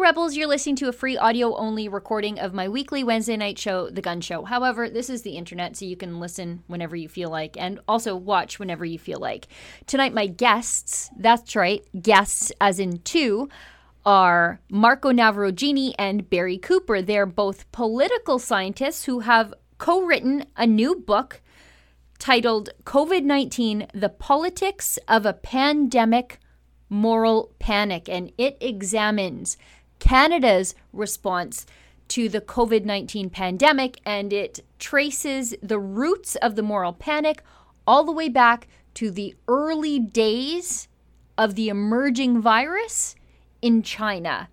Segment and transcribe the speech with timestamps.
[0.00, 0.34] Rebels.
[0.34, 4.00] You're listening to a free audio only recording of my weekly Wednesday night show, The
[4.00, 4.44] Gunn Show.
[4.46, 8.16] However, this is the internet, so you can listen whenever you feel like and also
[8.16, 9.48] watch whenever you feel like.
[9.86, 13.50] Tonight, my guests, that's right, guests as in two,
[14.06, 17.02] are Marco Navarro-Génie and Barry Cooper.
[17.02, 21.42] They're both political scientists who have co written a new book
[22.18, 26.38] titled COVID 19 The Politics of a Pandemic
[26.88, 29.58] Moral Panic, and it examines
[30.00, 31.66] Canada's response
[32.08, 37.42] to the COVID 19 pandemic and it traces the roots of the moral panic
[37.86, 40.88] all the way back to the early days
[41.38, 43.14] of the emerging virus
[43.62, 44.48] in China.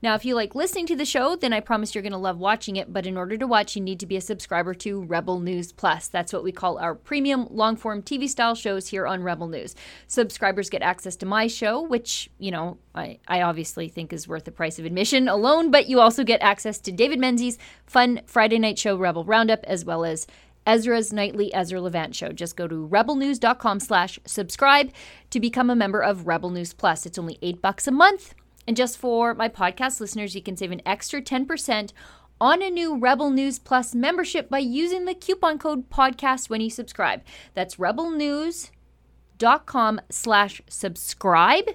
[0.00, 2.38] Now, if you like listening to the show, then I promise you're going to love
[2.38, 2.92] watching it.
[2.92, 6.06] But in order to watch, you need to be a subscriber to Rebel News Plus.
[6.06, 9.74] That's what we call our premium long form TV style shows here on Rebel News.
[10.06, 14.44] Subscribers get access to my show, which, you know, I, I obviously think is worth
[14.44, 18.60] the price of admission alone, but you also get access to David Menzies' fun Friday
[18.60, 20.28] night show, Rebel Roundup, as well as
[20.64, 22.30] Ezra's nightly Ezra Levant show.
[22.30, 24.92] Just go to rebelnews.com slash subscribe
[25.30, 27.04] to become a member of Rebel News Plus.
[27.04, 28.34] It's only eight bucks a month.
[28.68, 31.92] And just for my podcast listeners, you can save an extra 10%
[32.38, 36.68] on a new Rebel News Plus membership by using the coupon code podcast when you
[36.68, 37.22] subscribe.
[37.54, 41.70] That's rebelnews.com slash subscribe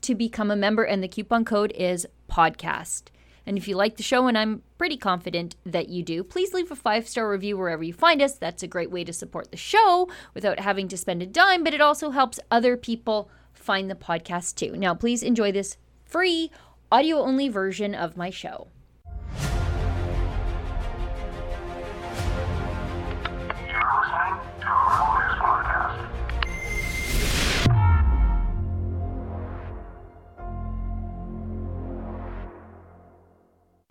[0.00, 3.08] to become a member, and the coupon code is podcast.
[3.44, 6.70] And if you like the show, and I'm pretty confident that you do, please leave
[6.70, 8.38] a five star review wherever you find us.
[8.38, 11.74] That's a great way to support the show without having to spend a dime, but
[11.74, 14.78] it also helps other people find the podcast too.
[14.78, 15.76] Now, please enjoy this
[16.08, 16.50] free
[16.90, 18.66] audio only version of my show.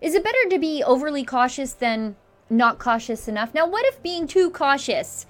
[0.00, 2.16] Is it better to be overly cautious than
[2.50, 3.54] not cautious enough?
[3.54, 5.26] Now, what if being too cautious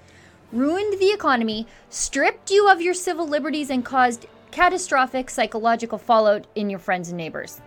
[0.51, 6.69] ruined the economy, stripped you of your civil liberties, and caused catastrophic psychological fallout in
[6.69, 7.61] your friends and neighbors.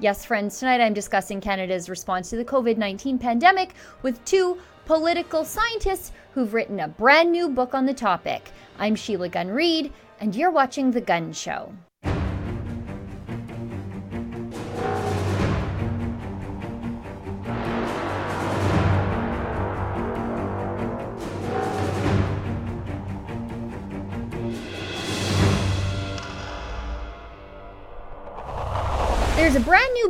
[0.00, 5.44] Yes, friends, tonight I'm discussing Canada's response to the COVID 19 pandemic with two political
[5.44, 8.50] scientists who've written a brand new book on the topic.
[8.78, 11.72] I'm Sheila Gunn Reid, and you're watching The Gunn Show.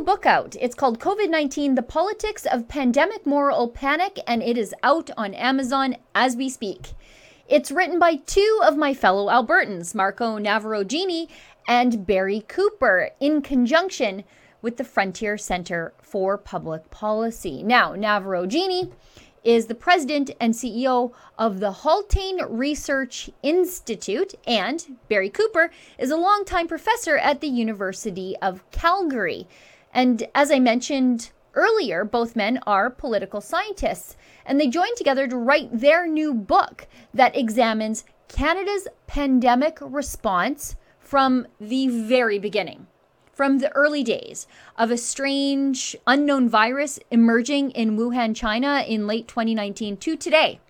[0.05, 0.55] Book out.
[0.61, 5.33] It's called COVID 19 The Politics of Pandemic Moral Panic, and it is out on
[5.33, 6.89] Amazon as we speak.
[7.49, 11.27] It's written by two of my fellow Albertans, Marco Navarro-Génie
[11.67, 14.23] and Barry Cooper, in conjunction
[14.61, 17.63] with the Frontier Center for Public Policy.
[17.63, 18.91] Now, Navarro-Génie
[19.43, 26.15] is the president and CEO of the Haultain Research Institute, and Barry Cooper is a
[26.15, 29.47] longtime professor at the University of Calgary.
[29.95, 35.37] And as I mentioned earlier, both men are political scientists, and they joined together to
[35.37, 42.87] write their new book that examines Canada's pandemic response from the very beginning
[43.31, 44.47] from the early days
[44.77, 50.61] of a strange unknown virus emerging in Wuhan, China in late 2019 to today,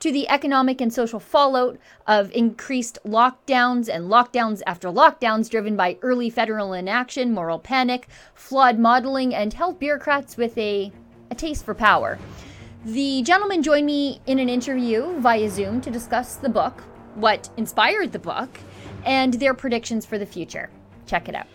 [0.00, 5.96] to the economic and social fallout of increased lockdowns and lockdowns after lockdowns driven by
[6.02, 10.92] early federal inaction, moral panic, flawed modeling, and health bureaucrats with a,
[11.30, 12.18] a taste for power.
[12.84, 16.82] The gentlemen joined me in an interview via Zoom to discuss the book,
[17.14, 18.60] what inspired the book,
[19.04, 20.70] and their predictions for the future.
[21.06, 21.46] Check it out.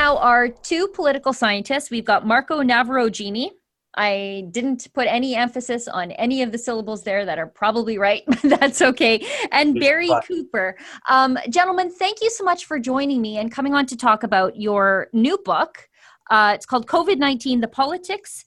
[0.00, 1.90] Now are two political scientists.
[1.90, 3.50] We've got Marco Navarro-Génie.
[3.98, 8.22] I didn't put any emphasis on any of the syllables there that are probably right,
[8.26, 9.22] but that's okay.
[9.52, 10.78] And Barry Cooper.
[11.10, 14.56] Um, gentlemen, thank you so much for joining me and coming on to talk about
[14.56, 15.86] your new book.
[16.30, 18.46] Uh, it's called COVID 19 The Politics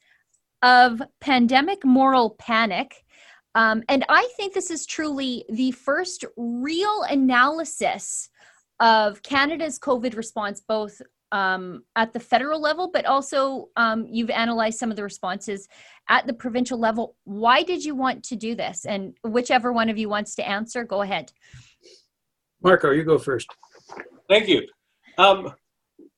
[0.64, 3.06] of Pandemic Moral Panic.
[3.54, 8.32] Um, and I think this is truly the first real analysis
[8.80, 11.00] of Canada's COVID response, both
[11.34, 15.68] um, at the federal level, but also um, you've analyzed some of the responses
[16.08, 17.16] at the provincial level.
[17.24, 18.86] Why did you want to do this?
[18.86, 21.34] And whichever one of you wants to answer, go ahead.
[22.62, 23.50] Marco, you go first.
[24.30, 24.68] Thank you.
[25.18, 25.54] Um,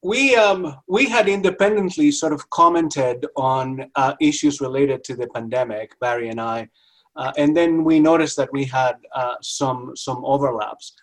[0.04, 5.98] we um, we had independently sort of commented on uh, issues related to the pandemic,
[6.00, 6.70] Barry and I,
[7.16, 10.94] uh, and then we noticed that we had uh, some some overlaps,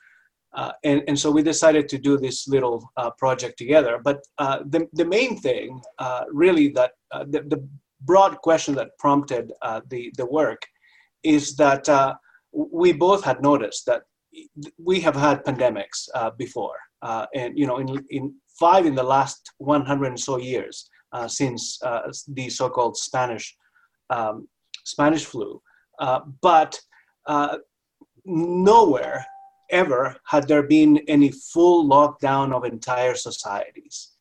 [0.54, 4.00] uh, and and so we decided to do this little uh, project together.
[4.02, 5.81] But uh, the the main thing,
[6.31, 7.66] really, that the, the
[8.02, 9.52] broad question that prompted
[9.88, 10.62] the the work,
[11.22, 11.88] is that
[12.52, 14.02] we both had noticed that
[14.78, 16.76] we have had pandemics before,
[17.34, 21.82] and you know, in in five in the last 100 and so years uh, since
[21.82, 23.56] uh, the so-called Spanish
[24.10, 24.49] um,
[24.84, 25.60] Spanish flu.
[25.99, 26.78] Uh, but
[27.26, 27.58] uh,
[28.25, 29.25] nowhere
[29.72, 34.12] ever had there been any full lockdown of entire societies.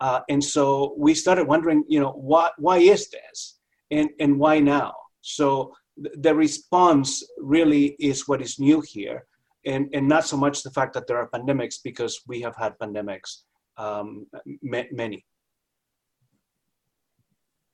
[0.00, 3.58] Uh, and so we started wondering, you know, why, why is this
[3.90, 4.94] and, and why now?
[5.22, 9.26] So th- the response really is what is new here
[9.64, 12.78] and, and not so much the fact that there are pandemics because we have had
[12.78, 13.42] pandemics
[13.78, 14.26] um,
[14.62, 15.24] many.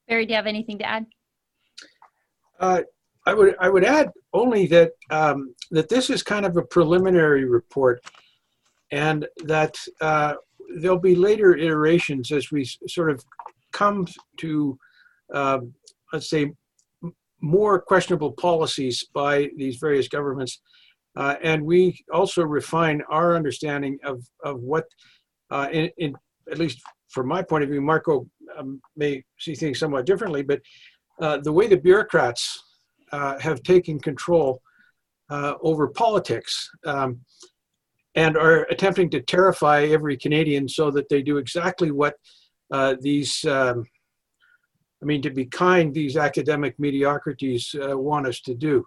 [0.08, 1.06] Barry, do you have anything to add?
[2.61, 2.82] Uh,
[3.27, 7.45] I would I would add only that um, that this is kind of a preliminary
[7.45, 8.05] report,
[8.91, 10.35] and that uh,
[10.77, 13.25] there'll be later iterations as we sort of
[13.73, 14.07] come
[14.39, 14.79] to
[15.33, 15.61] uh,
[16.13, 16.53] let's say
[17.41, 20.61] more questionable policies by these various governments,
[21.17, 24.85] uh, and we also refine our understanding of of what
[25.51, 26.15] uh, in, in,
[26.51, 28.27] at least from my point of view, Marco
[28.57, 30.61] um, may see things somewhat differently, but
[31.21, 32.59] uh, the way the bureaucrats
[33.12, 34.62] uh, have taken control
[35.31, 37.20] uh, over politics um,
[38.14, 42.14] and are attempting to terrify every Canadian so that they do exactly what
[42.70, 43.85] uh, these, um,
[45.03, 48.87] I mean, to be kind, these academic mediocrities uh, want us to do.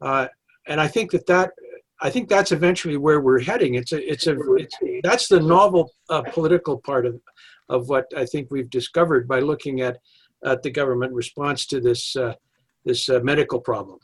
[0.00, 1.50] and I think that that
[2.00, 3.74] I think that's eventually where we're heading.
[3.74, 7.20] It's a, it's a, it's, that's the novel uh, political part of,
[7.68, 9.98] of what I think we've discovered by looking at,
[10.44, 12.34] at the government response to this, uh,
[12.86, 13.98] this uh, medical problem.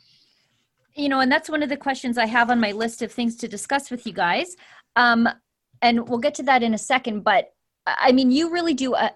[0.93, 3.35] You know, and that's one of the questions I have on my list of things
[3.37, 4.55] to discuss with you guys.
[4.95, 5.27] Um,
[5.81, 7.23] and we'll get to that in a second.
[7.23, 7.51] But
[7.87, 9.11] I mean, you really do a,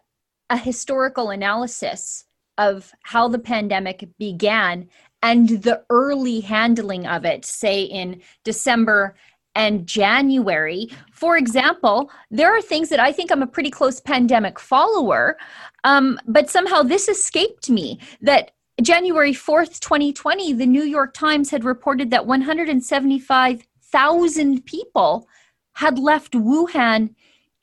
[0.49, 2.25] a historical analysis
[2.57, 4.89] of how the pandemic began
[5.21, 9.15] and the early handling of it, say in December
[9.55, 10.89] and January.
[11.11, 15.37] For example, there are things that I think I'm a pretty close pandemic follower,
[15.83, 21.63] um, but somehow this escaped me that January 4th, 2020, the New York Times had
[21.63, 25.27] reported that 175,000 people
[25.73, 27.15] had left Wuhan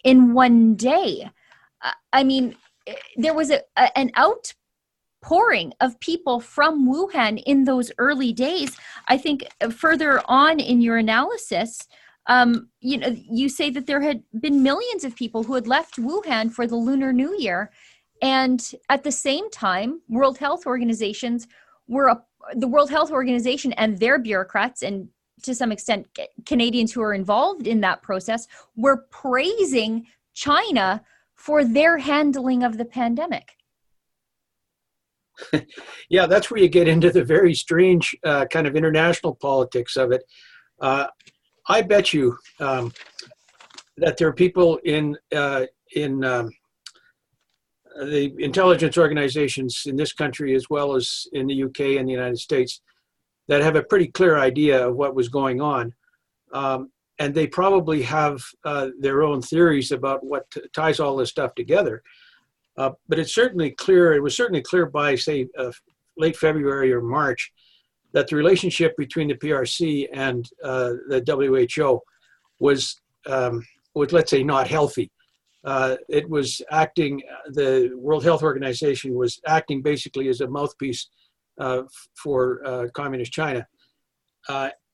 [0.03, 1.31] in one day.
[2.13, 2.57] I mean,
[3.17, 3.63] there was a,
[3.97, 8.77] an outpouring of people from Wuhan in those early days.
[9.09, 11.87] I think further on in your analysis,
[12.27, 15.97] um, you know, you say that there had been millions of people who had left
[15.97, 17.71] Wuhan for the Lunar New Year,
[18.23, 21.47] and at the same time, World Health Organizations
[21.89, 22.23] were a,
[22.55, 25.09] the World Health Organization and their bureaucrats and
[25.43, 26.07] to some extent
[26.47, 28.47] Canadians who are involved in that process
[28.77, 31.03] were praising China
[31.35, 33.57] for their handling of the pandemic.
[36.09, 40.13] yeah, that's where you get into the very strange uh, kind of international politics of
[40.13, 40.23] it.
[40.81, 41.07] Uh,
[41.69, 42.93] I bet you um,
[43.97, 46.51] that there are people in uh, in um,
[47.97, 52.39] the intelligence organizations in this country as well as in the UK and the United
[52.39, 52.81] States
[53.49, 55.95] that have a pretty clear idea of what was going on.
[56.53, 61.31] Um, and they probably have uh, their own theories about what t- ties all this
[61.31, 62.03] stuff together.
[62.77, 65.71] Uh, but it's certainly clear, it was certainly clear by, say, uh,
[66.17, 67.53] late February or March,
[68.13, 72.01] that the relationship between the PRC and uh, the WHO
[72.59, 73.65] was, um,
[73.95, 75.11] was, let's say, not healthy.
[75.65, 81.09] Uh, it was acting, the World Health Organization was acting basically as a mouthpiece
[81.59, 81.83] uh,
[82.23, 83.67] for Communist China.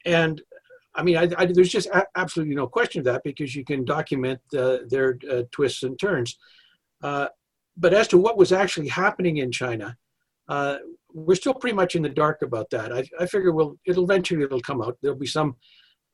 [0.07, 0.43] and
[0.95, 3.85] I mean, I, I, there's just a- absolutely no question of that because you can
[3.85, 5.19] document their
[5.53, 6.37] twists and turns.
[7.03, 7.29] Uh,
[7.77, 9.97] but as to what was actually happening in China,
[10.49, 10.79] uh,
[11.15, 12.93] we're still pretty much in the dark about that.
[12.93, 14.99] I, I figure we'll, it'll eventually it'll come out.
[15.03, 15.57] There'll be some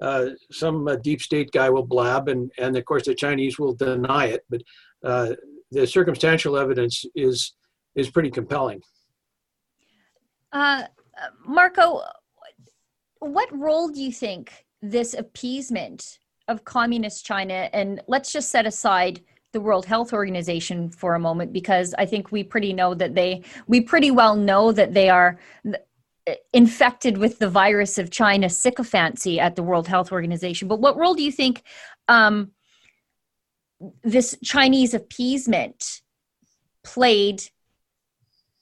[0.00, 3.74] uh, some uh, deep state guy will blab, and and of course the Chinese will
[3.74, 4.44] deny it.
[4.50, 4.62] But
[5.04, 5.34] uh,
[5.70, 7.54] the circumstantial evidence is
[7.94, 8.82] is pretty compelling.
[10.52, 10.84] Uh,
[11.46, 12.02] Marco,
[13.20, 19.20] what role do you think this appeasement of communist China, and let's just set aside
[19.52, 23.42] the World Health Organization for a moment because I think we pretty know that they
[23.66, 25.38] we pretty well know that they are
[26.52, 30.68] infected with the virus of China sycophancy at the World Health Organization.
[30.68, 31.62] But what role do you think
[32.08, 32.50] um,
[34.02, 36.02] this Chinese appeasement
[36.82, 37.42] played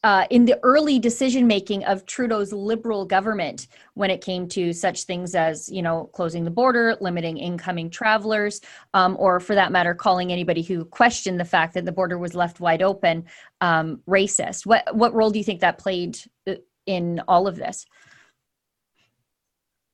[0.02, 5.04] uh, in the early decision making of Trudeau's liberal government when it came to such
[5.04, 8.60] things as, you know, closing the border, limiting incoming travelers,
[8.92, 12.34] um, or for that matter, calling anybody who questioned the fact that the border was
[12.34, 13.24] left wide open
[13.62, 14.66] um, racist.
[14.66, 17.86] What what role do you think that played uh, in all of this?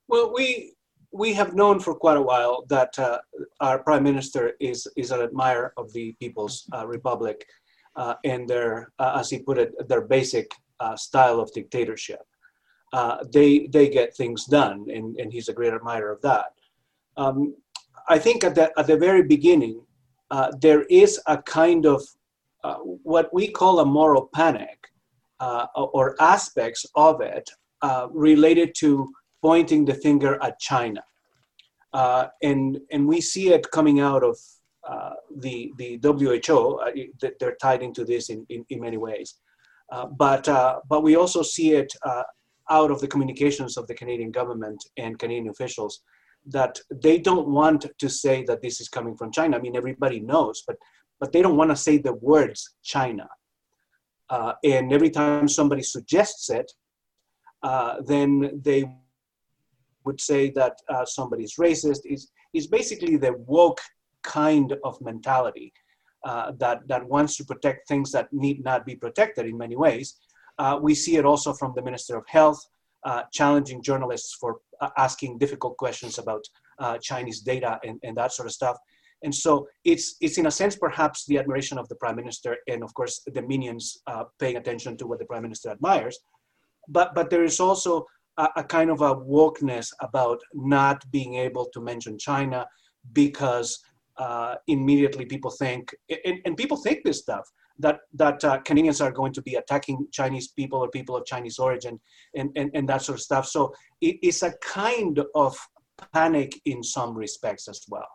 [0.09, 0.75] Well, we
[1.12, 3.18] we have known for quite a while that uh,
[3.61, 7.47] our prime minister is is an admirer of the People's uh, Republic
[7.97, 12.23] uh, and their, uh, as he put it, their basic uh, style of dictatorship.
[12.92, 16.52] Uh, they they get things done, and, and he's a great admirer of that.
[17.16, 17.54] Um,
[18.09, 19.82] I think at the at the very beginning,
[20.61, 22.02] there is a kind of
[23.02, 24.80] what we call a moral panic,
[25.40, 27.49] or aspects of it
[28.12, 31.02] related to pointing the finger at China,
[32.42, 34.37] and and we see it coming out of
[34.88, 36.90] uh, the, the WHO, uh,
[37.38, 39.37] they're tied into this in, in, in many ways.
[39.92, 42.23] Uh, but, uh, but we also see it uh,
[42.70, 46.00] out of the communications of the Canadian government and Canadian officials
[46.47, 49.59] that they don't want to say that this is coming from China.
[49.59, 50.76] I mean, everybody knows, but,
[51.18, 53.28] but they don't want to say the words China.
[54.31, 56.73] And every time somebody suggests it,
[58.07, 58.85] then they
[60.05, 62.01] would say that somebody's racist.
[62.05, 63.81] Is is basically the woke
[64.23, 65.73] kind of mentality
[66.25, 70.17] uh, that, that wants to protect things that need not be protected in many ways.
[70.59, 72.63] Uh, we see it also from the Minister of Health,
[73.05, 76.45] uh, challenging journalists for uh, asking difficult questions about
[76.79, 78.77] uh, Chinese data and, and that sort of stuff.
[79.23, 82.83] And so it's, it's in a sense perhaps the admiration of the Prime Minister and
[82.83, 86.19] of course the minions uh, paying attention to what the Prime Minister admires.
[86.89, 88.07] But, but there is also
[88.39, 92.67] a, a kind of a wokeness about not being able to mention China
[93.12, 93.79] because
[94.17, 97.49] uh, immediately people think, and, and, people think this stuff,
[97.79, 101.59] that, that uh, Canadians are going to be attacking Chinese people or people of Chinese
[101.59, 101.99] origin
[102.35, 103.47] and, and, and that sort of stuff.
[103.47, 103.73] So
[104.03, 105.57] it, it's a kind of
[106.12, 108.07] panic in some respects as well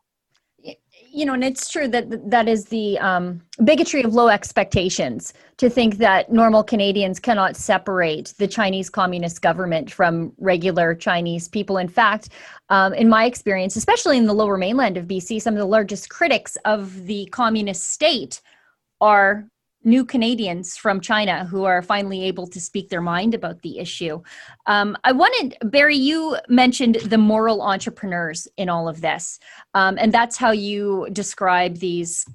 [1.15, 5.69] you know, and it's true that that is the um, bigotry of low expectations to
[5.69, 11.77] think that normal Canadians cannot separate the Chinese Communist government from regular Chinese people.
[11.77, 12.29] In fact,
[12.67, 16.09] um, in my experience, especially in the lower mainland of BC, some of the largest
[16.09, 18.41] critics of the communist state
[18.99, 19.47] are
[19.85, 24.21] new Canadians from China who are finally able to speak their mind about the issue.
[24.65, 29.39] Um, I wanted, Barry, you mentioned the moral entrepreneurs in all of this.
[29.73, 32.25] Um, and that's how you describe these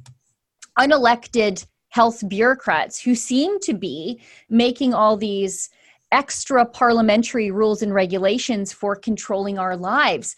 [0.78, 5.69] unelected health bureaucrats who seem to be making all these
[6.12, 10.37] extra parliamentary rules and regulations for controlling our lives.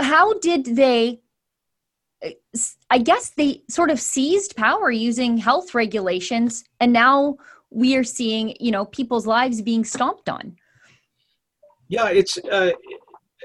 [0.00, 1.20] How did they
[2.90, 7.36] I guess they sort of seized power using health regulations, and now
[7.70, 10.56] we are seeing, you know, people's lives being stomped on.
[11.88, 12.72] Yeah, it's uh,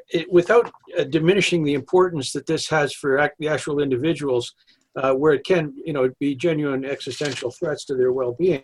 [0.09, 4.53] it, without uh, diminishing the importance that this has for ac- the actual individuals,
[4.95, 8.63] uh, where it can, you know, be genuine existential threats to their well-being.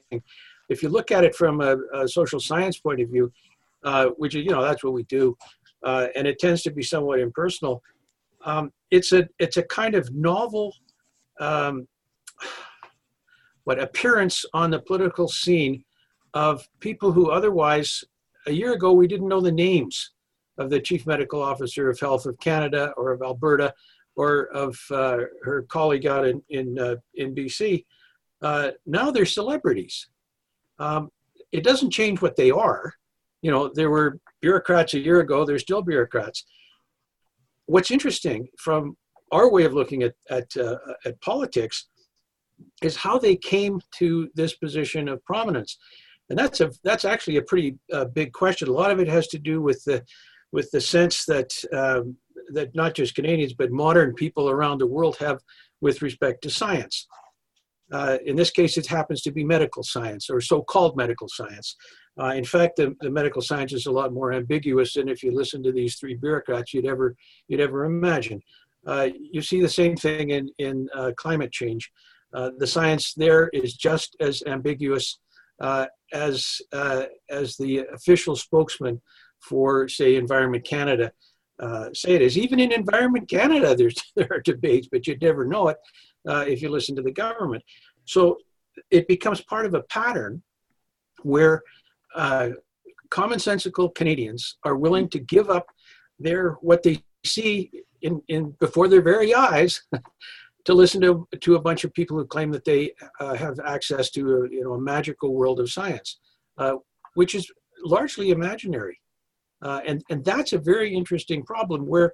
[0.69, 3.31] If you look at it from a, a social science point of view,
[3.83, 5.35] uh, which is, you know, that's what we do,
[5.83, 7.81] uh, and it tends to be somewhat impersonal
[8.45, 10.73] um, it's a it's a kind of novel
[11.39, 11.87] um,
[13.63, 15.83] what appearance on the political scene
[16.33, 18.03] of people who otherwise
[18.47, 20.11] a year ago we didn't know the names
[20.57, 23.73] of the chief medical officer of health of Canada or of Alberta
[24.15, 27.85] or of uh, her colleague out in in, uh, in BC.
[28.41, 30.07] Uh, now they're celebrities.
[30.79, 31.11] Um,
[31.51, 32.93] it doesn't change what they are.
[33.41, 35.45] You know, there were bureaucrats a year ago.
[35.45, 36.45] There's still bureaucrats
[37.71, 38.97] what's interesting from
[39.31, 41.87] our way of looking at at, uh, at politics
[42.83, 45.77] is how they came to this position of prominence,
[46.29, 48.67] and that's a that's actually a pretty uh, big question.
[48.67, 50.03] A lot of it has to do with the
[50.51, 52.17] with the sense that um,
[52.49, 55.39] that not just Canadians but modern people around the world have
[55.79, 57.07] with respect to science.
[57.91, 61.75] Uh, in this case, it happens to be medical science or so-called medical science.
[62.19, 65.31] Uh, in fact, the, the, medical science is a lot more ambiguous than if you
[65.33, 67.15] listen to these three bureaucrats you'd ever
[67.47, 68.41] you'd ever imagine.
[68.85, 71.91] Uh, you see the same thing in in uh, climate change.
[72.33, 75.19] Uh, the science there is just as ambiguous
[75.59, 76.61] uh, as
[77.29, 79.01] as the official spokesman
[79.39, 81.11] for, say, Environment Canada
[81.93, 82.37] say it is.
[82.37, 85.77] Even in Environment Canada, there's there are debates, but you'd never know it
[86.25, 87.63] if you listen to the government.
[88.05, 88.37] So
[88.89, 90.41] it becomes part of a pattern
[91.23, 91.61] where
[92.15, 92.49] uh,
[93.09, 95.67] commonsensical Canadians are willing to give up
[96.19, 99.81] their what they see in, in before their very eyes
[100.65, 104.09] to listen to to a bunch of people who claim that they uh, have access
[104.11, 106.19] to a, you know a magical world of science,
[106.57, 106.73] uh,
[107.15, 107.51] which is
[107.83, 108.99] largely imaginary,
[109.61, 112.13] uh, and and that's a very interesting problem where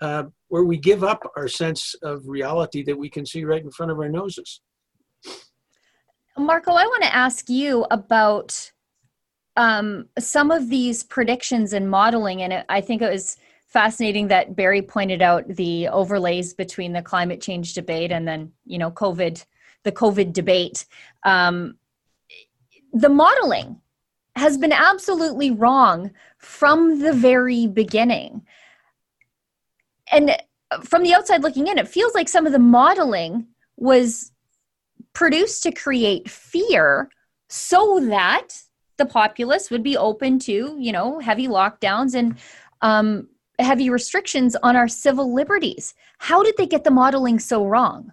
[0.00, 3.70] uh, where we give up our sense of reality that we can see right in
[3.70, 4.60] front of our noses.
[6.36, 8.72] Marco, I want to ask you about
[9.56, 13.36] um, some of these predictions and modeling, and I think it was
[13.66, 18.78] fascinating that Barry pointed out the overlays between the climate change debate and then you
[18.78, 19.44] know COVID,
[19.84, 20.86] the COVID debate.
[21.24, 21.76] Um,
[22.92, 23.80] the modeling
[24.36, 28.44] has been absolutely wrong from the very beginning.
[30.14, 30.36] And
[30.84, 34.30] from the outside looking in, it feels like some of the modeling was
[35.12, 37.10] produced to create fear
[37.48, 38.48] so that
[38.96, 42.36] the populace would be open to, you know, heavy lockdowns and
[42.80, 43.28] um,
[43.58, 45.94] heavy restrictions on our civil liberties.
[46.18, 48.12] How did they get the modeling so wrong?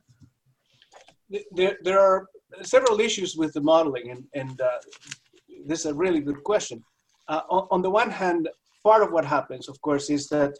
[1.51, 2.27] There, there are
[2.63, 4.79] several issues with the modeling, and, and uh,
[5.65, 6.83] this is a really good question.
[7.27, 8.49] Uh, on, on, the one hand,
[8.83, 10.53] part of what happens, of course, is that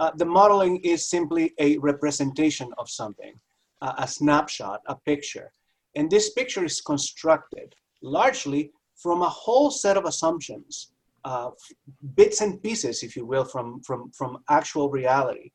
[0.00, 3.34] uh, the modeling is simply a representation of something,
[3.82, 5.52] uh, a snapshot, a picture.
[5.94, 10.92] And this picture is constructed largely from a whole set of assumptions
[11.24, 11.50] uh,
[12.14, 15.50] bits and pieces, if you will, from from from actual reality,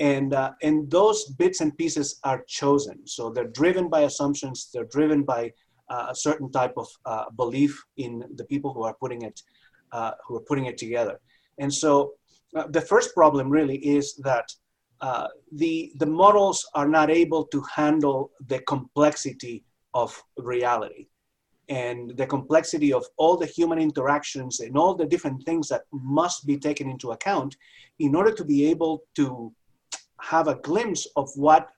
[0.00, 3.06] and uh, and those bits and pieces are chosen.
[3.06, 4.68] So they're driven by assumptions.
[4.70, 5.52] They're driven by
[5.88, 6.88] uh, a certain type of
[7.36, 9.40] belief in the people who are putting it
[10.26, 11.18] who are putting it together.
[11.58, 12.12] And so
[12.56, 14.48] uh, the first problem really is that.
[15.64, 18.20] the the models are not able to handle
[18.52, 19.56] the complexity
[20.02, 20.10] of
[20.52, 21.04] reality
[21.68, 26.46] and the complexity of all the human interactions and all the different things that must
[26.46, 27.56] be taken into account
[27.98, 29.52] in order to be able to
[30.20, 31.68] have a glimpse of what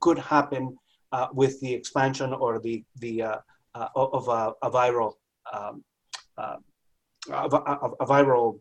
[0.00, 0.76] could happen
[1.12, 3.38] uh, with the expansion or the, the uh,
[3.74, 5.14] uh, of a, a viral
[5.52, 5.84] um,
[6.38, 6.56] uh,
[7.30, 7.44] a,
[8.00, 8.58] a, viral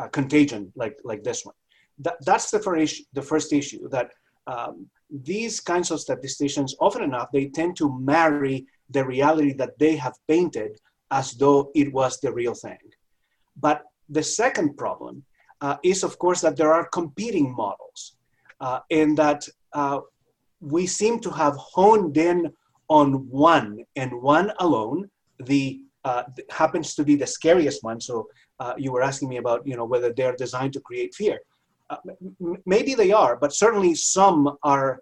[0.00, 1.54] uh, contagion like like this one.
[1.98, 4.08] That, that's the first the first issue that
[4.46, 9.96] um, these kinds of statisticians often enough they tend to marry the reality that they
[9.96, 10.72] have painted
[11.10, 12.78] as though it was the real thing.
[13.56, 15.24] But the second problem
[15.60, 18.16] uh, is, of course, that there are competing models,
[18.60, 20.00] uh, and that uh,
[20.60, 22.52] we seem to have honed in
[22.88, 25.10] on one and one alone.
[25.40, 28.00] The uh, happens to be the scariest one.
[28.00, 28.28] So
[28.60, 31.38] uh, you were asking me about, you know, whether they're designed to create fear.
[31.88, 31.96] Uh,
[32.40, 35.00] m- maybe they are, but certainly some are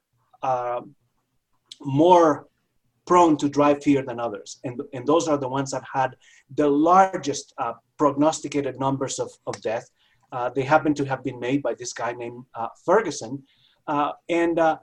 [1.80, 2.48] more
[3.06, 4.60] prone to drive fear than others.
[4.64, 6.10] And, and those are the ones that had
[6.56, 9.86] the largest uh, prognosticated numbers of, of death.
[10.30, 13.42] Uh, they happen to have been made by this guy named uh, Ferguson.
[13.86, 14.76] Uh, and, uh,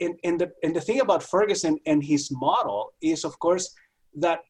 [0.00, 3.74] and, and, the, and the thing about Ferguson and his model is, of course,
[4.14, 4.40] that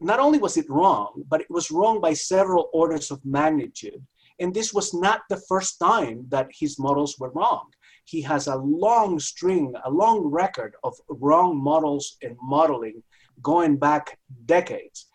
[0.00, 4.02] not only was it wrong, but it was wrong by several orders of magnitude.
[4.38, 7.68] And this was not the first time that his models were wrong
[8.10, 13.02] he has a long string, a long record of wrong models and modeling
[13.40, 15.06] going back decades.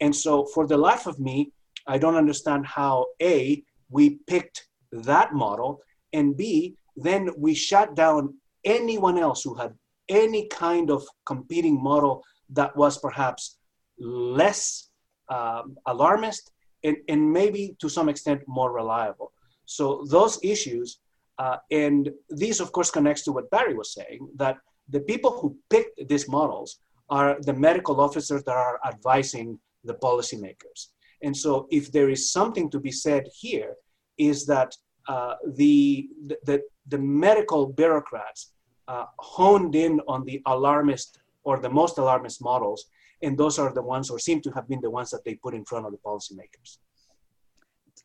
[0.00, 1.52] And so, for the life of me,
[1.86, 5.80] I don't understand how A, we picked that model,
[6.12, 9.74] and B, then we shut down anyone else who had
[10.08, 13.58] any kind of competing model that was perhaps
[13.98, 14.88] less
[15.28, 16.52] um, alarmist
[16.82, 19.32] and, and maybe to some extent more reliable.
[19.66, 21.00] So, those issues
[21.38, 25.56] uh, and this, of course, connects to what Barry was saying that the people who
[25.70, 26.78] picked these models
[27.10, 30.88] are the medical officers that are advising the policymakers.
[31.22, 33.74] And so, if there is something to be said here,
[34.18, 34.76] is that
[35.08, 36.08] uh, the,
[36.44, 38.52] the, the medical bureaucrats
[38.88, 42.86] uh, honed in on the alarmist or the most alarmist models,
[43.24, 45.54] and those are the ones, or seem to have been the ones that they put
[45.54, 46.78] in front of the policymakers.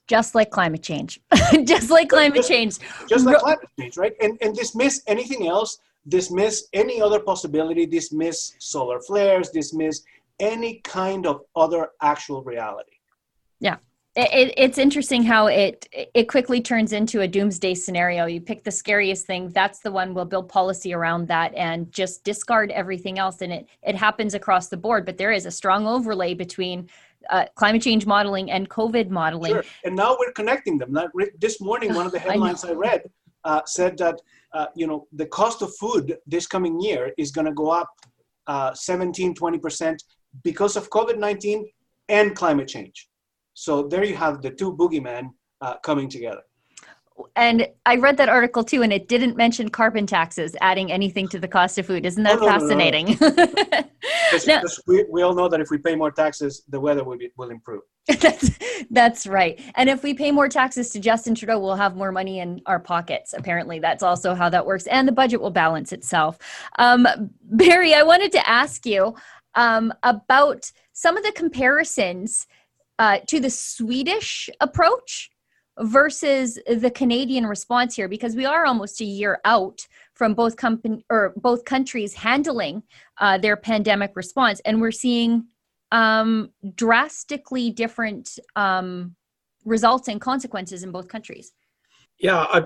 [0.08, 1.19] Just like climate change.
[1.63, 2.77] Just like climate just, change.
[3.08, 4.13] just like climate change right?
[4.21, 10.01] And and dismiss anything else dismiss any other possibility dismiss solar flares dismiss
[10.39, 12.97] any kind of other actual reality.
[13.60, 13.77] Yeah
[14.15, 18.72] it, it's interesting how it it quickly turns into a doomsday scenario you pick the
[18.72, 23.41] scariest thing that's the one we'll build policy around that and just discard everything else
[23.41, 26.89] and it it happens across the board but there is a strong overlay between
[27.30, 29.52] uh, climate change modeling and COVID modeling.
[29.52, 29.63] Sure.
[29.84, 30.98] And now we're connecting them.
[31.39, 33.02] this morning, one of the headlines I, I read
[33.43, 34.22] uh, said that
[34.54, 37.89] uh, you know the cost of food this coming year is going to go up
[38.48, 40.04] uh, 17, 20 percent
[40.43, 41.63] because of COVID-19
[42.08, 43.09] and climate change.
[43.60, 46.43] So there you have the two boogeymen uh, coming together.
[47.36, 51.39] and I read that article too, and it didn't mention carbon taxes adding anything to
[51.39, 52.06] the cost of food.
[52.06, 52.60] Isn't that No, no, no, no.
[52.60, 53.17] fascinating?
[54.48, 57.32] Now- we, we all know that if we pay more taxes, the weather will, be,
[57.36, 57.82] will improve.
[58.22, 58.52] that's
[58.91, 59.60] that's right.
[59.76, 62.80] And if we pay more taxes to Justin Trudeau, we'll have more money in our
[62.80, 63.34] pockets.
[63.34, 66.38] Apparently, that's also how that works, and the budget will balance itself.
[66.78, 67.08] Um,
[67.41, 69.15] Barry, I wanted to ask you
[69.56, 72.48] um, about some of the comparisons
[72.99, 75.29] uh, to the Swedish approach
[75.79, 81.05] versus the Canadian response here, because we are almost a year out from both company
[81.09, 82.83] or both countries handling
[83.19, 85.45] uh, their pandemic response, and we're seeing
[85.91, 89.15] um, drastically different um,
[89.65, 91.53] results and consequences in both countries.
[92.19, 92.65] Yeah, I,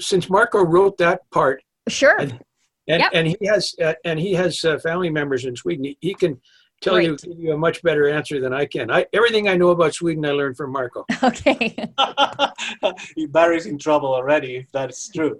[0.00, 2.18] since Marco wrote that part, Sure.
[2.18, 2.40] And-
[2.88, 3.10] and Yep.
[3.14, 5.84] and he has uh, and he has uh, family members in Sweden.
[5.84, 6.40] He, he can
[6.80, 8.90] tell you give you a much better answer than I can.
[8.90, 11.04] I everything I know about Sweden I learned from Marco.
[11.22, 11.76] Okay.
[13.28, 15.38] Barry's in trouble already if that is true.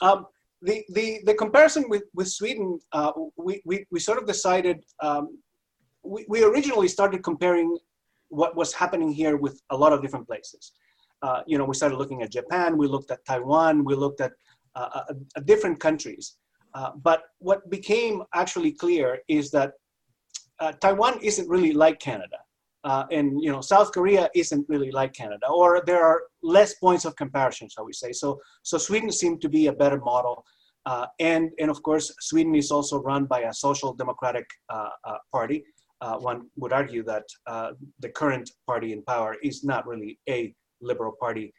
[0.00, 0.26] Um,
[0.62, 5.38] the, the, the comparison with, with Sweden, uh, we, we, we sort of decided, um,
[6.02, 7.76] we, we originally started comparing
[8.28, 10.72] what was happening here with a lot of different places.
[11.22, 14.32] Uh, you know, we started looking at Japan, we looked at Taiwan, we looked at
[14.74, 16.36] uh, uh, different countries.
[16.74, 19.72] Uh, but what became actually clear is that
[20.60, 22.38] uh, Taiwan isn't really like Canada
[22.84, 27.04] uh, and you know South Korea isn't really like Canada, or there are less points
[27.04, 28.12] of comparison, shall we say?
[28.12, 30.44] So, so Sweden seemed to be a better model,
[30.86, 35.18] uh, and and of course Sweden is also run by a social democratic uh, uh,
[35.32, 35.64] party.
[36.00, 40.54] Uh, one would argue that uh, the current party in power is not really a
[40.80, 41.52] liberal party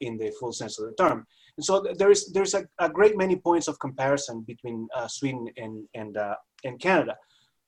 [0.00, 2.88] in the full sense of the term, and so th- there is there's a, a
[2.88, 6.16] great many points of comparison between Sweden and and
[6.64, 7.16] and Canada.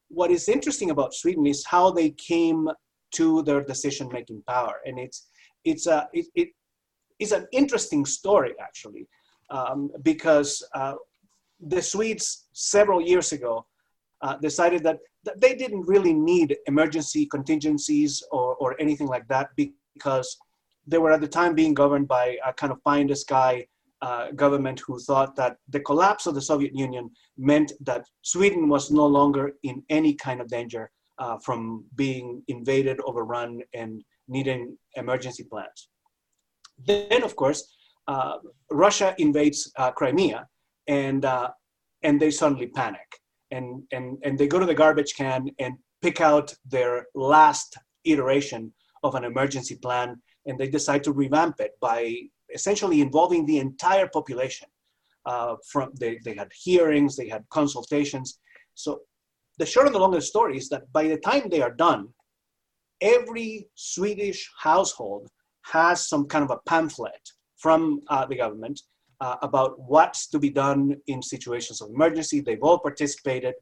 [0.08, 2.68] What is interesting about Sweden is how they came
[3.14, 4.80] to their decision making power.
[4.84, 5.28] And it's
[5.64, 6.48] it's a it, it
[7.18, 9.06] is an interesting story actually
[9.50, 10.94] um, because uh,
[11.60, 13.66] the swedes several years ago
[14.22, 19.50] uh, decided that, that they didn't really need emergency contingencies or, or anything like that
[19.56, 20.36] because
[20.86, 23.66] they were at the time being governed by a kind of pie in the sky
[24.02, 28.90] uh, government who thought that the collapse of the soviet union meant that sweden was
[28.90, 35.44] no longer in any kind of danger uh, from being invaded, overrun, and needing emergency
[35.44, 35.88] plans.
[36.85, 37.72] Then, of course,
[38.09, 38.38] uh,
[38.70, 40.46] Russia invades uh, Crimea,
[40.88, 41.50] and uh,
[42.02, 43.07] and they suddenly panic,
[43.50, 48.72] and and and they go to the garbage can and pick out their last iteration
[49.02, 52.14] of an emergency plan, and they decide to revamp it by
[52.54, 54.68] essentially involving the entire population.
[55.26, 58.38] Uh, from they, they had hearings, they had consultations.
[58.74, 59.00] So
[59.58, 61.74] the short and the long of the story is that by the time they are
[61.74, 62.08] done,
[63.00, 65.28] every Swedish household
[65.62, 67.24] has some kind of a pamphlet
[67.56, 68.80] from uh, the government
[69.20, 72.40] uh, about what's to be done in situations of emergency.
[72.40, 73.54] They've all participated.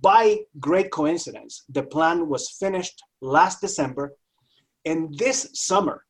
[0.00, 4.16] By great coincidence, the plan was finished last December,
[4.84, 6.04] and this summer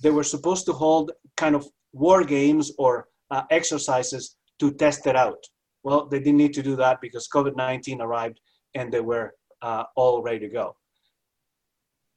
[0.00, 5.16] they were supposed to hold kind of war games or uh, exercises to test it
[5.16, 5.42] out.
[5.82, 8.40] Well, they didn't need to do that because COVID 19 arrived
[8.74, 10.76] and they were uh, all ready to go.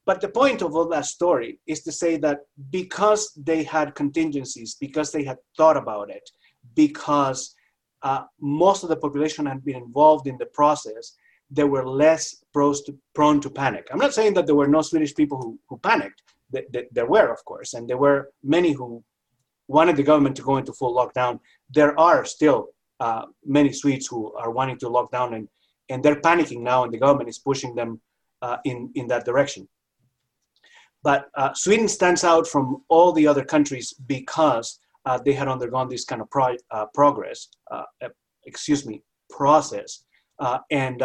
[0.05, 2.39] But the point of all that story is to say that
[2.71, 6.29] because they had contingencies, because they had thought about it,
[6.75, 7.55] because
[8.01, 11.15] uh, most of the population had been involved in the process,
[11.49, 13.87] they were less prone to panic.
[13.91, 16.21] I'm not saying that there were no Swedish people who, who panicked.
[16.53, 19.03] Th- th- There were, of course, and there were many who
[19.67, 21.39] wanted the government to go into full lockdown.
[21.69, 25.47] There are still uh, many Swedes who are wanting to lock down and,
[25.89, 28.01] and they're panicking now, and the government is pushing them
[28.41, 29.67] uh, in, in that direction.
[31.01, 35.89] But uh, Sweden stands out from all the other countries because uh, they had undergone
[35.89, 37.83] this kind of pro- uh, progress, uh,
[38.45, 40.05] excuse me, process,
[40.71, 41.03] and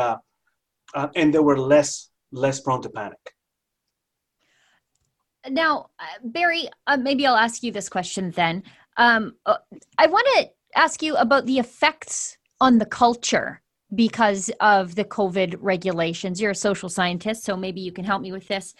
[1.16, 3.18] and they were less less prone to panic.
[5.50, 8.62] Now, uh, Barry, uh, maybe I'll ask you this question then.
[8.96, 9.58] Um, uh,
[9.96, 13.62] I want to ask you about the effects on the culture
[13.94, 16.40] because of the COVID regulations.
[16.40, 18.74] You're a social scientist, so maybe you can help me with this.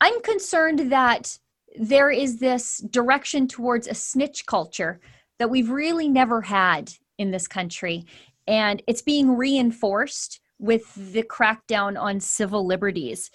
[0.00, 1.38] I'm concerned that
[1.78, 5.00] there is this direction towards a snitch culture
[5.38, 8.04] that we've really never had in this country.
[8.46, 13.30] And it's being reinforced with the crackdown on civil liberties.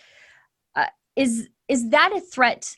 [0.76, 2.76] Uh, is is that a threat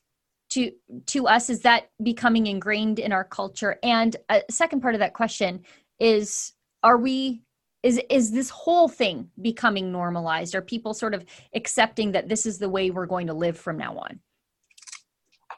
[0.51, 0.71] to
[1.07, 1.49] to us?
[1.49, 3.77] Is that becoming ingrained in our culture?
[3.83, 5.63] And a second part of that question
[5.99, 7.41] is: Are we
[7.83, 10.55] is is this whole thing becoming normalized?
[10.55, 13.77] Are people sort of accepting that this is the way we're going to live from
[13.77, 14.19] now on?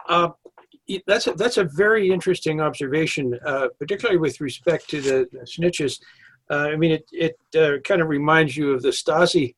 [0.08, 0.30] Uh,
[1.06, 6.00] that's a, that's a very interesting observation, uh, particularly with respect to the, snitches.
[6.50, 9.56] Uh, I mean, it it uh, kind of reminds you of the Stasi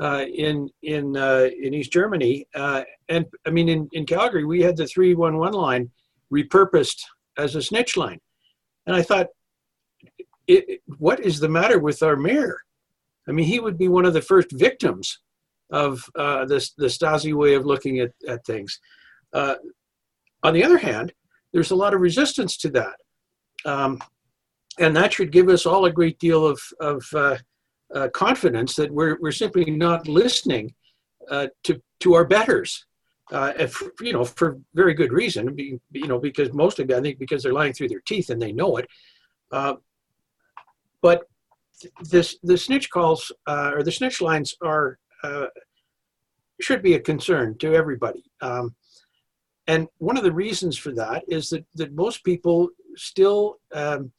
[0.00, 4.76] uh, in in uh, in East Germany, and I mean, in, in Calgary, we had
[4.76, 5.90] the three one one line
[6.32, 7.02] repurposed
[7.36, 8.20] as a snitch line,
[8.86, 9.26] and I thought,
[10.46, 12.58] it, what is the matter with our mayor?
[13.28, 15.20] I mean, he would be one of the first victims
[15.70, 18.80] of uh, this the Stasi way of looking at, at things.
[19.32, 19.56] Uh,
[20.42, 21.12] on the other hand,
[21.52, 22.96] there's a lot of resistance to that.
[23.64, 24.00] Um,
[24.78, 27.04] and that should give us all a great deal of, of
[27.94, 30.74] uh, uh, confidence that we're, we're simply not listening
[31.30, 32.86] uh, to, to our betters.
[33.32, 37.44] Uh, if, you know, for very good reason, you know, because mostly I think because
[37.44, 38.88] they're lying through their teeth and they know it.
[39.52, 39.74] Uh,
[41.00, 41.28] but
[42.10, 44.98] this the snitch calls uh, or the snitch lines are
[46.60, 48.24] should be a concern to everybody.
[48.40, 48.74] Um,
[49.66, 54.12] and one of the reasons for that is that, that most people still um,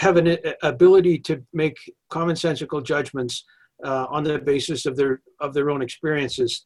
[0.00, 1.76] have an ability to make
[2.10, 3.44] commonsensical judgments
[3.84, 6.64] uh, on the basis of their of their own experiences,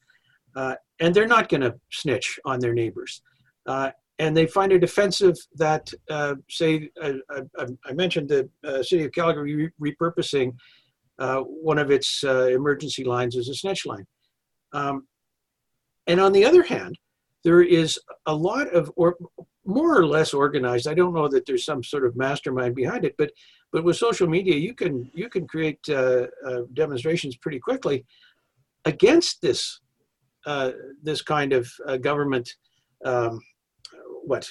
[0.57, 3.23] uh, and they're not going to snitch on their neighbors.
[3.66, 7.14] Uh, and they find it offensive that, uh, say, I,
[7.59, 10.55] I, I, mentioned the uh, city of Calgary repurposing
[11.18, 14.07] uh, one of its emergency lines as a snitch line.
[14.73, 15.09] Um,
[16.07, 16.97] and on the other hand,
[17.42, 19.16] there is a lot of, or
[19.66, 20.87] more or less organized.
[20.87, 23.31] I don't know that there's some sort of mastermind behind it, but
[23.72, 28.05] but with social media, you can you can create uh, uh, demonstrations pretty quickly
[28.85, 29.81] against this
[30.46, 30.72] uh,
[31.03, 32.48] this kind of uh, government.
[33.05, 33.40] Um,
[34.27, 34.48] what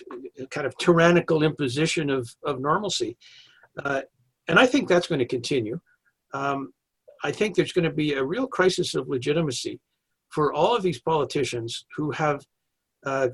[0.52, 3.18] kind of tyrannical imposition of, of normalcy.
[3.84, 4.02] Uh,
[4.48, 5.80] and I think that's going to continue.
[6.34, 6.74] Um,
[7.24, 9.80] I think there's going to be a real crisis of legitimacy
[10.30, 12.46] for all of these politicians who have
[13.06, 13.30] uh,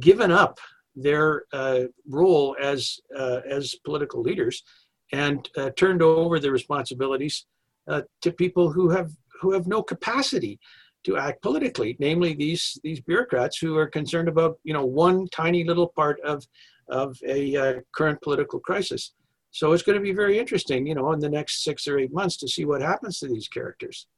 [0.00, 0.58] given up
[0.96, 4.62] their uh, role as uh, as political leaders
[5.12, 7.46] and uh, turned over the responsibilities
[7.88, 10.58] uh, to people who have who have no capacity
[11.04, 15.64] to act politically, namely these these bureaucrats who are concerned about you know one tiny
[15.64, 16.46] little part of
[16.88, 19.12] of a uh, current political crisis.
[19.50, 22.12] So it's going to be very interesting, you know, in the next six or eight
[22.12, 24.08] months to see what happens to these characters.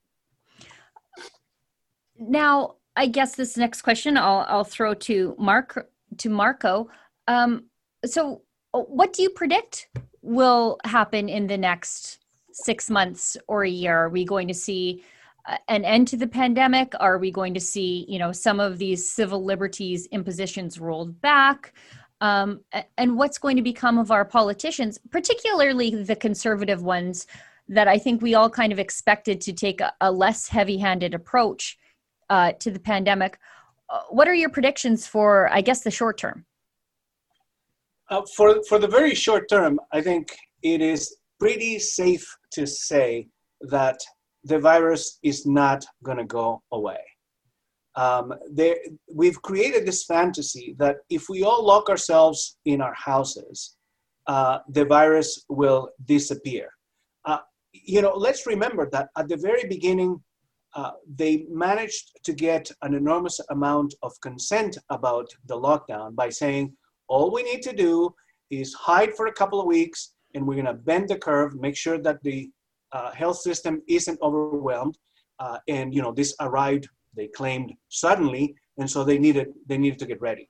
[2.18, 6.88] Now, I guess this next question I'll I'll throw to Mark to Marco.
[7.28, 7.64] Um,
[8.04, 8.42] so,
[8.74, 9.88] uh, what do you predict
[10.22, 12.18] will happen in the next
[12.52, 13.96] six months or a year?
[13.96, 15.04] Are we going to see
[15.46, 16.94] uh, an end to the pandemic?
[16.98, 21.74] Are we going to see, you know, some of these civil liberties impositions rolled back?
[22.22, 22.61] Um,
[22.96, 27.26] and what's going to become of our politicians, particularly the conservative ones
[27.68, 31.12] that I think we all kind of expected to take a, a less heavy handed
[31.12, 31.76] approach
[32.31, 33.39] uh, to the pandemic.
[33.89, 36.45] Uh, what are your predictions for, I guess, the short term?
[38.09, 43.29] Uh, for, for the very short term, I think it is pretty safe to say
[43.62, 43.99] that
[44.45, 46.99] the virus is not going to go away.
[47.97, 48.77] Um, there,
[49.12, 53.77] we've created this fantasy that if we all lock ourselves in our houses,
[54.27, 56.69] uh, the virus will disappear.
[57.25, 57.39] Uh,
[57.73, 60.21] you know, let's remember that at the very beginning
[60.77, 66.71] uh, they managed to get an enormous amount of consent about the lockdown by saying
[67.09, 68.15] all we need to do
[68.51, 71.77] is hide for a couple of weeks and we're going to bend the curve make
[71.77, 72.51] sure that the
[72.93, 74.97] uh, health system isn't overwhelmed.
[75.39, 79.99] Uh, and you know this arrived they claimed suddenly and so they needed they needed
[79.99, 80.49] to get ready.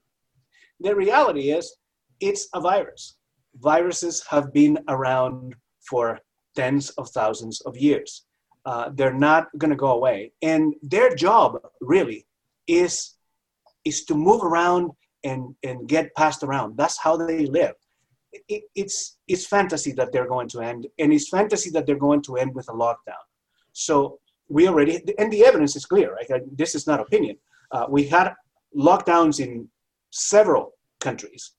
[0.80, 1.76] The reality is
[2.20, 3.16] it's a virus.
[3.58, 5.54] Viruses have been around
[5.88, 6.18] for
[6.56, 8.26] tens of thousands of years
[8.66, 10.32] uh, they're not going to go away.
[10.42, 12.26] And their job really
[12.66, 13.14] is
[13.84, 14.90] is to move around
[15.22, 16.76] and and get passed around.
[16.76, 17.74] That's how they live.
[18.48, 22.22] It, it's it's fantasy that they're going to end, and it's fantasy that they're going
[22.22, 23.24] to end with a lockdown.
[23.72, 26.14] So we already and the evidence is clear.
[26.14, 26.42] Right?
[26.62, 27.36] This is not opinion.
[27.70, 28.34] Uh, we had
[28.76, 29.68] lockdowns in
[30.10, 31.52] several countries,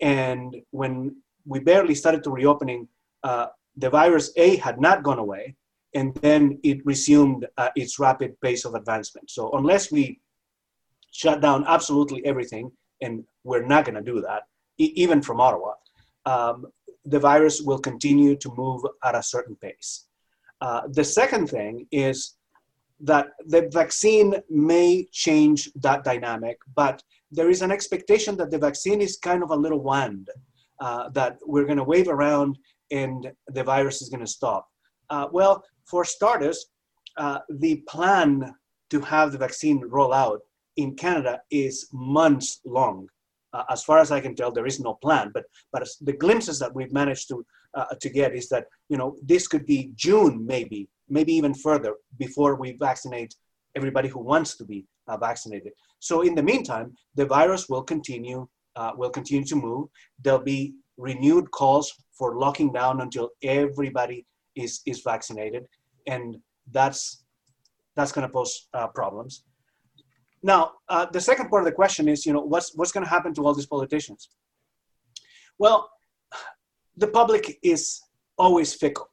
[0.00, 2.88] and when we barely started to reopening,
[3.22, 5.56] uh, the virus A had not gone away,
[5.94, 9.30] and then it resumed uh, its rapid pace of advancement.
[9.30, 10.20] So unless we
[11.10, 12.70] shut down absolutely everything,
[13.02, 14.42] and we're not going to do that,
[14.78, 15.74] e- even from Ottawa,
[16.26, 16.66] um,
[17.04, 20.06] the virus will continue to move at a certain pace.
[20.60, 22.36] Uh, the second thing is
[23.00, 29.00] that the vaccine may change that dynamic, but there is an expectation that the vaccine
[29.00, 30.28] is kind of a little wand
[30.80, 32.58] uh, that we're going to wave around
[32.90, 34.68] and the virus is going to stop.
[35.10, 36.66] Uh, well, for starters,
[37.16, 38.54] uh, the plan
[38.90, 40.40] to have the vaccine roll out
[40.76, 43.08] in Canada is months long.
[43.52, 46.58] Uh, as far as I can tell, there is no plan, but but the glimpses
[46.60, 47.44] that we've managed to
[47.74, 51.94] uh, to get is that you know this could be June, maybe, maybe even further
[52.18, 53.34] before we vaccinate
[53.74, 55.72] everybody who wants to be uh, vaccinated.
[55.98, 59.88] So in the meantime, the virus will continue uh, will continue to move.
[60.22, 65.66] There'll be renewed calls for locking down until everybody is is vaccinated,
[66.06, 66.36] and
[66.70, 67.24] that's
[67.96, 69.44] that's going to pose uh, problems.
[70.42, 73.10] Now, uh, the second part of the question is, you know, what's what's going to
[73.10, 74.30] happen to all these politicians?
[75.58, 75.90] Well,
[76.96, 78.00] the public is
[78.38, 79.10] always fickle,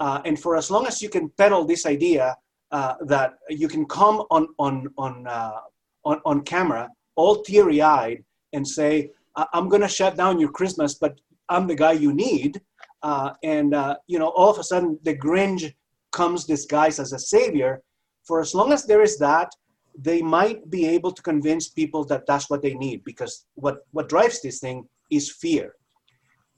[0.00, 2.36] uh, and for as long as you can peddle this idea
[2.70, 5.60] uh, that you can come on on on uh,
[6.04, 9.10] on, on camera all teary-eyed and say,
[9.52, 12.60] "I'm going to shut down your Christmas, but I'm the guy you need,"
[13.02, 13.74] uh, and
[14.06, 15.72] you know, all of a sudden the Grinch
[16.12, 17.82] comes disguised as a savior.
[18.24, 19.50] For as long as there is that,
[19.98, 24.08] they might be able to convince people that that's what they need because what, what
[24.08, 25.74] drives this thing is fear.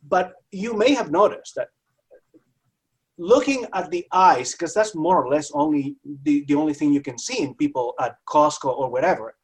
[0.09, 1.69] But you may have noticed that
[3.17, 7.03] looking at the eyes, because that's more or less only the, the only thing you
[7.03, 9.37] can see in people at Costco or whatever,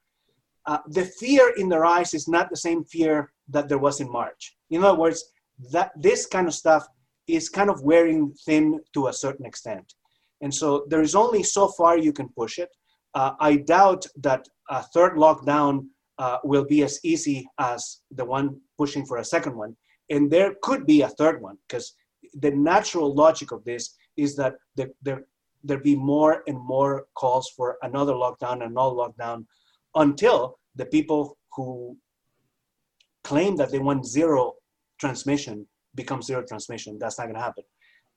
[0.66, 4.10] uh, the fear in their eyes is not the same fear that there was in
[4.10, 4.56] March.
[4.70, 5.32] In other words,
[5.72, 6.86] that this kind of stuff
[7.26, 9.94] is kind of wearing thin to a certain extent.
[10.42, 12.70] And so there is only so far you can push it.
[13.14, 15.86] Uh, I doubt that a third lockdown
[16.18, 19.76] uh, will be as easy as the one pushing for a second one.
[20.10, 21.94] And there could be a third one because
[22.34, 25.26] the natural logic of this is that there, there,
[25.64, 29.46] there be more and more calls for another lockdown, another lockdown,
[29.94, 31.96] until the people who
[33.24, 34.54] claim that they want zero
[34.98, 36.98] transmission becomes zero transmission.
[36.98, 37.64] That's not going to happen.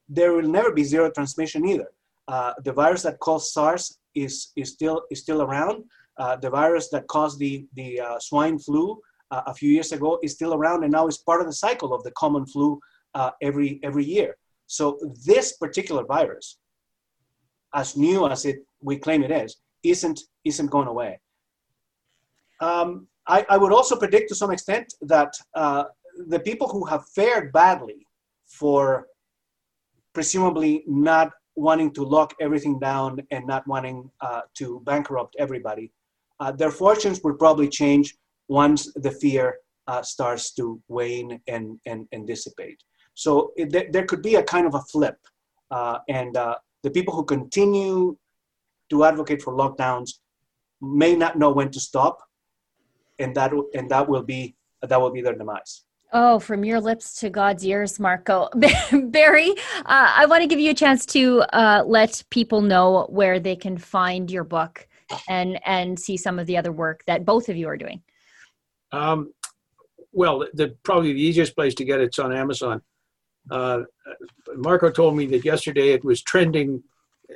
[0.08, 1.88] There will never be zero transmission either.
[2.28, 5.84] Uh, the virus that caused SARS is, is, still, is still around.
[6.18, 9.00] Uh, the virus that caused the, the uh, swine flu
[9.32, 11.94] uh, a few years ago is still around and now is part of the cycle
[11.94, 12.80] of the common flu
[13.15, 14.36] uh, every, every year.
[14.68, 16.60] So this particular virus,
[17.74, 21.20] as new as it we claim it is, isn't, isn't going away.
[22.62, 25.86] Um, I, I, would also predict to some extent that uh,
[26.27, 28.05] the people who have fared badly
[28.45, 29.08] for
[30.13, 35.91] presumably not wanting to lock everything down and not wanting uh, to bankrupt everybody,
[36.39, 38.15] uh, their fortunes will probably change
[38.47, 42.82] once the fear uh, starts to wane and, and, and dissipate.
[43.13, 45.17] So it, there could be a kind of a flip.
[45.71, 48.17] Uh, and uh, the people who continue
[48.89, 50.12] to advocate for lockdowns
[50.82, 52.19] may not know when to stop,
[53.19, 55.84] and that, and that, will, be, that will be their demise.
[56.12, 58.50] Oh, from your lips to God's ears, Marco.
[58.91, 63.39] Barry, uh, I want to give you a chance to uh, let people know where
[63.39, 64.88] they can find your book
[65.28, 68.02] and and see some of the other work that both of you are doing.
[68.91, 69.34] Um,
[70.12, 72.82] well, the probably the easiest place to get it's on Amazon.
[73.52, 73.82] Uh,
[74.56, 76.82] Marco told me that yesterday it was trending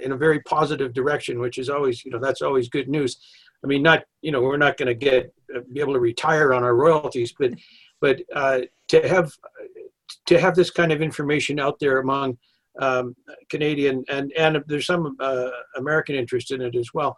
[0.02, 3.18] in a very positive direction, which is always, you know, that's always good news.
[3.64, 5.32] I mean, not, you know, we're not going to get
[5.72, 7.52] be able to retire on our royalties, but
[8.04, 9.32] but uh, to have
[10.30, 12.38] to have this kind of information out there among
[12.80, 13.16] um,
[13.50, 17.16] Canadian and and there's some uh, American interest in it as well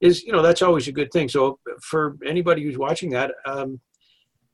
[0.00, 1.28] is you know that's always a good thing.
[1.28, 3.80] So for anybody who's watching that, um,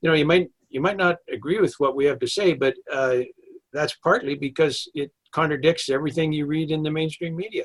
[0.00, 2.74] you know you might you might not agree with what we have to say, but
[2.92, 3.18] uh,
[3.72, 7.64] that's partly because it contradicts everything you read in the mainstream media.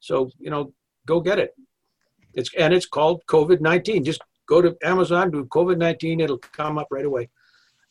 [0.00, 0.72] So you know
[1.06, 1.52] go get it.
[2.34, 4.04] It's and it's called COVID nineteen.
[4.04, 7.28] Just go to Amazon, do COVID 19, it'll come up right away.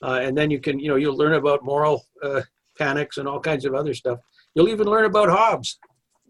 [0.02, 2.42] Uh, and then you can, you know, you'll learn about moral uh,
[2.78, 4.20] panics and all kinds of other stuff.
[4.54, 5.80] You'll even learn about Hobbes.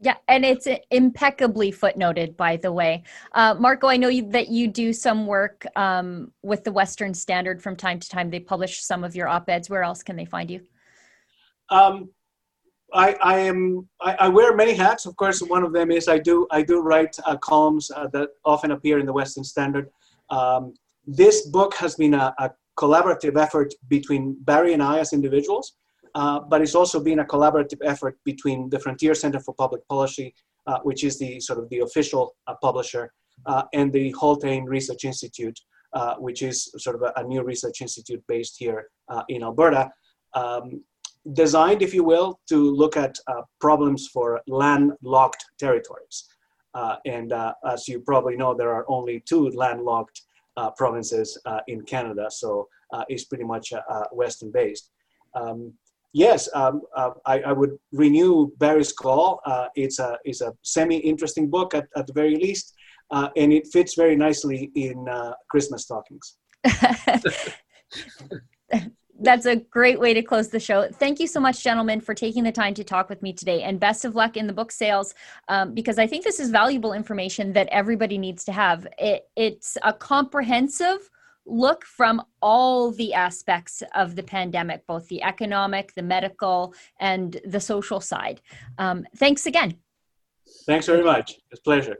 [0.02, 3.04] Yeah, and it's impeccably footnoted, by the way.
[3.32, 7.64] Uh, Marco, I know you, that you do some work um, with the Western Standard
[7.64, 8.30] from time to time.
[8.30, 9.70] They publish some of your op eds.
[9.70, 10.62] Where else can they find you?
[11.70, 12.10] Um,
[12.94, 15.06] I, I am I, I, wear many hats.
[15.06, 18.30] Of course, one of them is I do I do write uh, columns uh, that
[18.44, 19.90] often appear in the Western Standard.
[20.30, 20.74] Um,
[21.06, 25.78] this book has been a, a, collaborative effort between Barry and I as individuals,
[26.13, 30.36] uh, but it's also been a collaborative effort between the Frontier Center for Public Policy,
[30.67, 33.13] uh, which is the sort of the official uh, publisher,
[33.46, 35.58] uh, and the Haultain Research Institute,
[35.94, 38.90] uh, which is sort of a, a, new research institute based here
[39.30, 39.90] in Alberta.
[40.34, 40.84] Um,
[41.32, 43.15] designed, if you will, to look at
[43.62, 46.26] problems for landlocked territories.
[46.76, 50.21] Uh, and uh, as you probably know, there are only two landlocked
[50.58, 52.67] uh, provinces in Canada, so
[53.10, 53.73] it's pretty much
[54.12, 54.92] Western based.
[55.34, 55.73] Um,
[56.13, 59.42] yes, um, uh, I, I, would renew Barry's call.
[59.46, 62.73] Uh, it's a it's a semi interesting book at, at the very least,
[63.12, 65.06] uh, and it fits very nicely in
[65.50, 66.38] Christmas stockings.
[69.20, 70.90] That's a great way to close the show.
[70.90, 73.63] Thank you so much, gentlemen, for taking the time to talk with me today.
[73.63, 75.13] And best of luck in the book sales
[75.48, 78.88] um, because I think this is valuable information that everybody needs to have.
[78.98, 81.10] It, it's a comprehensive
[81.46, 87.60] look from all the aspects of the pandemic, both the economic, the medical, and the
[87.60, 88.42] social side.
[88.78, 89.78] Um, thanks again.
[90.66, 91.36] Thanks very much.
[91.52, 91.98] It's pleasure.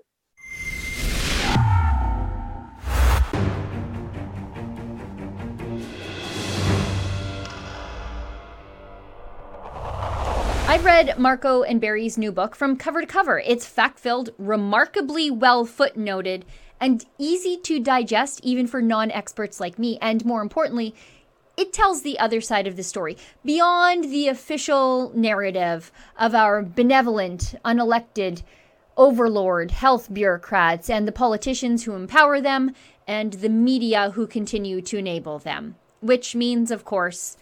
[10.76, 13.40] I read Marco and Barry's new book from cover to cover.
[13.40, 16.44] It's fact filled, remarkably well footnoted,
[16.82, 19.98] and easy to digest even for non experts like me.
[20.02, 20.94] And more importantly,
[21.56, 23.16] it tells the other side of the story
[23.46, 28.44] beyond the official narrative of our benevolent, unelected
[28.98, 32.74] overlord health bureaucrats and the politicians who empower them
[33.08, 35.76] and the media who continue to enable them.
[36.02, 37.38] Which means, of course,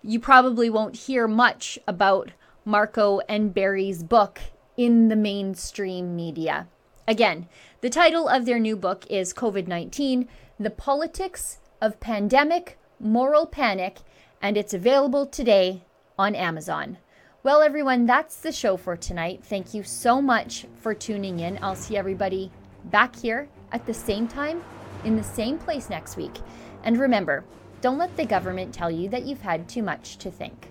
[0.00, 2.30] you probably won't hear much about
[2.68, 4.38] Marco and Barry's book
[4.76, 6.68] in the mainstream media.
[7.06, 7.48] Again,
[7.80, 10.28] the title of their new book is COVID 19
[10.60, 14.00] The Politics of Pandemic Moral Panic,
[14.42, 15.84] and it's available today
[16.18, 16.98] on Amazon.
[17.42, 19.42] Well, everyone, that's the show for tonight.
[19.42, 21.58] Thank you so much for tuning in.
[21.62, 22.52] I'll see everybody
[22.84, 24.62] back here at the same time
[25.04, 26.36] in the same place next week.
[26.84, 27.46] And remember,
[27.80, 30.68] don't let the government tell you that you've had too much to think.